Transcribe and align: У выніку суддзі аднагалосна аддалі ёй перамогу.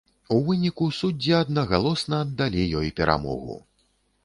У 0.35 0.35
выніку 0.45 0.87
суддзі 0.99 1.35
аднагалосна 1.41 2.23
аддалі 2.25 2.67
ёй 2.83 2.93
перамогу. 3.03 3.63